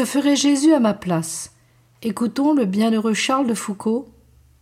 Que 0.00 0.06
ferait 0.06 0.34
Jésus 0.34 0.72
à 0.72 0.80
ma 0.80 0.94
place? 0.94 1.52
Écoutons 2.00 2.54
le 2.54 2.64
bienheureux 2.64 3.12
Charles 3.12 3.46
de 3.46 3.52
Foucault, 3.52 4.08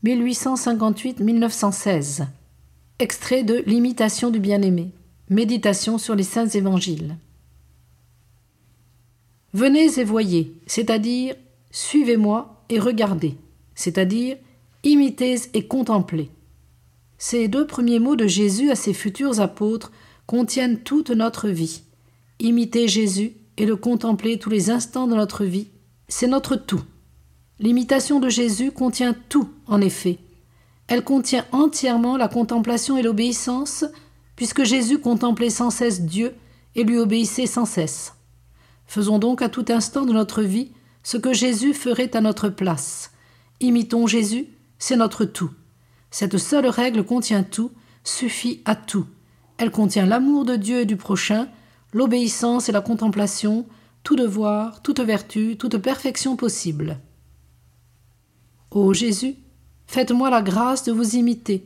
1858-1916. 0.05 2.27
Extrait 2.99 3.45
de 3.45 3.63
L'imitation 3.65 4.31
du 4.31 4.41
bien-aimé. 4.41 4.91
Méditation 5.31 5.97
sur 5.97 6.17
les 6.17 6.25
saints 6.25 6.49
évangiles. 6.49 7.17
Venez 9.55 10.01
et 10.01 10.03
voyez, 10.03 10.53
c'est-à-dire 10.67 11.37
suivez-moi 11.71 12.65
et 12.69 12.81
regardez, 12.81 13.37
c'est-à-dire 13.77 14.39
imitez 14.83 15.37
et 15.55 15.69
contemplez. 15.69 16.33
Ces 17.17 17.47
deux 17.47 17.69
premiers 17.69 18.01
mots 18.01 18.17
de 18.17 18.27
Jésus 18.27 18.73
à 18.73 18.75
ses 18.75 18.93
futurs 18.93 19.39
apôtres 19.39 19.93
contiennent 20.27 20.81
toute 20.81 21.13
notre 21.13 21.49
vie. 21.49 21.83
Imiter 22.41 22.89
Jésus 22.89 23.35
et 23.59 23.67
le 23.67 23.77
contempler 23.77 24.39
tous 24.39 24.51
les 24.51 24.71
instants 24.71 25.09
de 25.09 25.15
notre 25.15 25.45
vie, 25.45 25.69
c'est 26.09 26.29
notre 26.29 26.57
tout. 26.57 26.83
L'imitation 27.59 28.21
de 28.21 28.29
Jésus 28.29 28.71
contient 28.71 29.15
tout, 29.29 29.51
en 29.67 29.81
effet. 29.81 30.19
Elle 30.87 31.03
contient 31.03 31.45
entièrement 31.53 32.17
la 32.17 32.29
contemplation 32.29 32.97
et 32.97 33.03
l'obéissance, 33.03 33.85
puisque 34.37 34.63
Jésus 34.63 35.01
contemplait 35.01 35.51
sans 35.51 35.71
cesse 35.71 36.03
Dieu 36.03 36.35
et 36.77 36.85
lui 36.85 36.99
obéissait 36.99 37.47
sans 37.47 37.67
cesse. 37.67 38.15
Faisons 38.87 39.19
donc 39.19 39.43
à 39.43 39.49
tout 39.49 39.67
instant 39.69 40.07
de 40.07 40.13
notre 40.13 40.43
vie 40.43 40.71
ce 41.03 41.17
que 41.17 41.33
Jésus 41.33 41.75
ferait 41.75 42.17
à 42.17 42.21
notre 42.21 42.49
place. 42.49 43.11
Imitons 43.61 44.07
Jésus, 44.07 44.47
c'est 44.79 44.97
notre 44.97 45.25
tout. 45.25 45.51
Cette 46.13 46.39
seule 46.39 46.67
règle 46.67 47.05
contient 47.05 47.43
tout, 47.43 47.73
suffit 48.05 48.63
à 48.65 48.77
tout. 48.77 49.07
Elle 49.59 49.73
contient 49.73 50.07
l'amour 50.07 50.45
de 50.45 50.55
Dieu 50.55 50.81
et 50.81 50.87
du 50.87 50.97
prochain, 50.97 51.49
l'obéissance 51.93 52.69
et 52.69 52.73
la 52.73 52.81
contemplation, 52.81 53.67
tout 54.03 54.17
devoir, 54.17 54.83
toute 54.83 55.01
vertu, 55.01 55.57
toute 55.57 55.79
perfection 55.79 56.37
possible. 56.37 56.99
Ô 58.71 58.93
Jésus, 58.93 59.37
faites-moi 59.87 60.31
la 60.31 60.43
grâce 60.43 60.85
de 60.85 60.93
vous 60.93 61.17
imiter, 61.17 61.65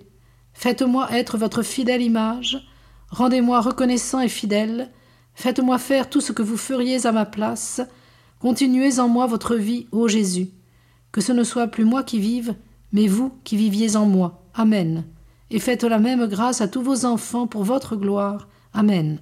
faites-moi 0.52 1.08
être 1.12 1.36
votre 1.36 1.62
fidèle 1.62 2.02
image, 2.02 2.66
rendez-moi 3.10 3.60
reconnaissant 3.60 4.20
et 4.20 4.28
fidèle, 4.28 4.90
faites-moi 5.34 5.78
faire 5.78 6.08
tout 6.08 6.20
ce 6.20 6.32
que 6.32 6.42
vous 6.42 6.56
feriez 6.56 7.06
à 7.06 7.12
ma 7.12 7.26
place, 7.26 7.80
continuez 8.38 9.00
en 9.00 9.08
moi 9.08 9.26
votre 9.26 9.56
vie, 9.56 9.86
ô 9.92 10.08
Jésus, 10.08 10.50
que 11.10 11.20
ce 11.20 11.32
ne 11.32 11.44
soit 11.44 11.66
plus 11.66 11.84
moi 11.84 12.02
qui 12.02 12.20
vive, 12.20 12.54
mais 12.92 13.06
vous 13.06 13.32
qui 13.44 13.56
viviez 13.56 13.96
en 13.96 14.06
moi. 14.06 14.44
Amen. 14.54 15.04
Et 15.50 15.58
faites 15.58 15.84
la 15.84 15.98
même 15.98 16.26
grâce 16.26 16.60
à 16.60 16.68
tous 16.68 16.82
vos 16.82 17.04
enfants 17.04 17.46
pour 17.46 17.64
votre 17.64 17.96
gloire. 17.96 18.48
Amen. 18.72 19.18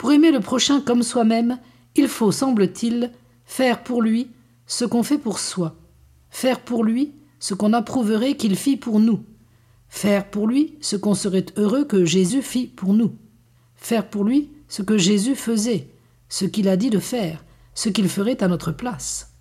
Pour 0.00 0.12
aimer 0.12 0.30
le 0.30 0.40
prochain 0.40 0.80
comme 0.80 1.02
soi-même, 1.02 1.58
il 1.94 2.08
faut, 2.08 2.32
semble-t-il, 2.32 3.12
faire 3.44 3.82
pour 3.82 4.00
lui 4.00 4.30
ce 4.66 4.86
qu'on 4.86 5.02
fait 5.02 5.18
pour 5.18 5.38
soi, 5.38 5.76
faire 6.30 6.60
pour 6.60 6.84
lui 6.84 7.12
ce 7.38 7.52
qu'on 7.52 7.74
approuverait 7.74 8.34
qu'il 8.34 8.56
fit 8.56 8.78
pour 8.78 8.98
nous, 8.98 9.22
faire 9.90 10.30
pour 10.30 10.48
lui 10.48 10.78
ce 10.80 10.96
qu'on 10.96 11.12
serait 11.14 11.44
heureux 11.58 11.84
que 11.84 12.06
Jésus 12.06 12.40
fit 12.40 12.66
pour 12.66 12.94
nous, 12.94 13.14
faire 13.76 14.08
pour 14.08 14.24
lui 14.24 14.48
ce 14.68 14.80
que 14.80 14.96
Jésus 14.96 15.34
faisait, 15.34 15.90
ce 16.30 16.46
qu'il 16.46 16.70
a 16.70 16.78
dit 16.78 16.88
de 16.88 16.98
faire, 16.98 17.44
ce 17.74 17.90
qu'il 17.90 18.08
ferait 18.08 18.42
à 18.42 18.48
notre 18.48 18.72
place. 18.72 19.34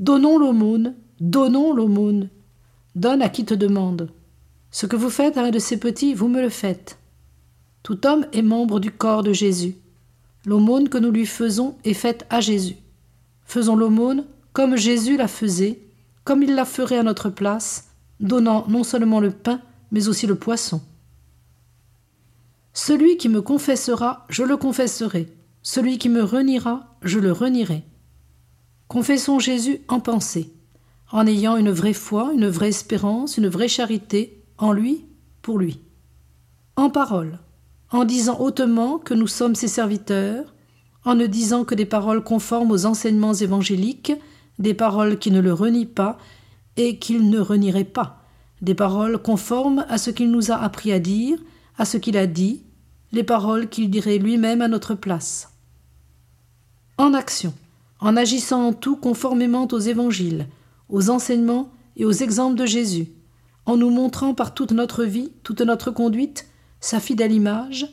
Donnons 0.00 0.36
l'aumône, 0.36 0.96
donnons 1.20 1.72
l'aumône. 1.72 2.28
Donne 2.96 3.22
à 3.22 3.28
qui 3.28 3.44
te 3.44 3.54
demande. 3.54 4.10
Ce 4.72 4.86
que 4.86 4.96
vous 4.96 5.10
faites 5.10 5.36
à 5.36 5.44
un 5.44 5.50
de 5.52 5.60
ces 5.60 5.78
petits, 5.78 6.12
vous 6.12 6.26
me 6.26 6.42
le 6.42 6.48
faites. 6.48 6.98
Tout 7.82 8.06
homme 8.06 8.26
est 8.32 8.42
membre 8.42 8.80
du 8.80 8.90
corps 8.90 9.22
de 9.22 9.32
Jésus. 9.32 9.76
L'aumône 10.46 10.88
que 10.88 10.98
nous 10.98 11.10
lui 11.10 11.26
faisons 11.26 11.76
est 11.84 11.94
faite 11.94 12.26
à 12.30 12.40
Jésus. 12.40 12.76
Faisons 13.44 13.76
l'aumône 13.76 14.24
comme 14.52 14.76
Jésus 14.76 15.16
la 15.16 15.28
faisait, 15.28 15.80
comme 16.24 16.42
il 16.42 16.54
la 16.54 16.64
ferait 16.64 16.98
à 16.98 17.02
notre 17.02 17.30
place, 17.30 17.90
donnant 18.20 18.66
non 18.68 18.84
seulement 18.84 19.20
le 19.20 19.30
pain, 19.30 19.60
mais 19.90 20.08
aussi 20.08 20.26
le 20.26 20.34
poisson. 20.34 20.80
Celui 22.72 23.16
qui 23.16 23.28
me 23.28 23.42
confessera, 23.42 24.26
je 24.28 24.42
le 24.42 24.56
confesserai. 24.56 25.28
Celui 25.62 25.98
qui 25.98 26.08
me 26.08 26.22
reniera, 26.22 26.96
je 27.02 27.18
le 27.18 27.32
renierai. 27.32 27.84
Confessons 28.88 29.38
Jésus 29.38 29.80
en 29.88 30.00
pensée, 30.00 30.52
en 31.10 31.26
ayant 31.26 31.56
une 31.56 31.70
vraie 31.70 31.92
foi, 31.92 32.32
une 32.34 32.48
vraie 32.48 32.70
espérance, 32.70 33.36
une 33.36 33.48
vraie 33.48 33.68
charité, 33.68 34.42
en 34.58 34.72
lui, 34.72 35.04
pour 35.40 35.58
lui. 35.58 35.80
En 36.76 36.90
parole, 36.90 37.38
en 37.92 38.04
disant 38.04 38.40
hautement 38.40 38.98
que 38.98 39.14
nous 39.14 39.26
sommes 39.26 39.54
ses 39.54 39.68
serviteurs, 39.68 40.54
en 41.04 41.14
ne 41.14 41.26
disant 41.26 41.64
que 41.64 41.74
des 41.74 41.86
paroles 41.86 42.24
conformes 42.24 42.70
aux 42.70 42.86
enseignements 42.86 43.34
évangéliques, 43.34 44.12
des 44.58 44.74
paroles 44.74 45.18
qui 45.18 45.30
ne 45.30 45.40
le 45.40 45.52
renient 45.52 45.86
pas 45.86 46.18
et 46.76 46.98
qu'il 46.98 47.30
ne 47.30 47.38
renierait 47.38 47.84
pas, 47.84 48.24
des 48.60 48.74
paroles 48.74 49.18
conformes 49.18 49.84
à 49.88 49.98
ce 49.98 50.10
qu'il 50.10 50.30
nous 50.30 50.50
a 50.50 50.56
appris 50.56 50.92
à 50.92 50.98
dire, 50.98 51.38
à 51.78 51.84
ce 51.84 51.96
qu'il 51.96 52.16
a 52.16 52.26
dit, 52.26 52.62
les 53.12 53.24
paroles 53.24 53.68
qu'il 53.68 53.90
dirait 53.90 54.18
lui-même 54.18 54.62
à 54.62 54.68
notre 54.68 54.94
place. 54.94 55.50
En 56.98 57.14
action 57.14 57.52
en 58.02 58.16
agissant 58.16 58.66
en 58.66 58.72
tout 58.72 58.96
conformément 58.96 59.68
aux 59.70 59.78
évangiles, 59.78 60.48
aux 60.88 61.08
enseignements 61.08 61.70
et 61.96 62.04
aux 62.04 62.12
exemples 62.12 62.56
de 62.56 62.66
Jésus, 62.66 63.06
en 63.64 63.76
nous 63.76 63.90
montrant 63.90 64.34
par 64.34 64.54
toute 64.54 64.72
notre 64.72 65.04
vie, 65.04 65.30
toute 65.44 65.60
notre 65.60 65.92
conduite, 65.92 66.48
sa 66.82 67.00
fidèle 67.00 67.32
image, 67.32 67.86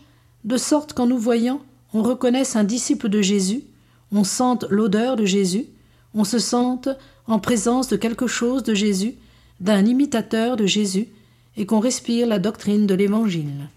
de 0.44 0.58
sorte 0.58 0.92
qu'en 0.92 1.08
nous 1.08 1.18
voyant, 1.18 1.62
on 1.94 2.04
reconnaisse 2.04 2.58
un 2.58 2.66
disciple 2.66 3.08
de 3.08 3.22
Jésus, 3.22 3.64
on 4.12 4.26
sente 4.26 4.66
l'odeur 4.70 5.16
de 5.16 5.26
Jésus, 5.26 5.68
on 6.14 6.26
se 6.26 6.40
sente 6.40 6.90
en 7.28 7.40
présence 7.40 7.88
de 7.88 7.96
quelque 7.96 8.28
chose 8.28 8.64
de 8.64 8.74
Jésus, 8.74 9.16
d'un 9.62 9.86
imitateur 9.86 10.58
de 10.58 10.66
Jésus, 10.66 11.08
et 11.56 11.66
qu'on 11.66 11.80
respire 11.80 12.28
la 12.28 12.40
doctrine 12.40 12.88
de 12.88 12.96
l'Évangile. 12.96 13.70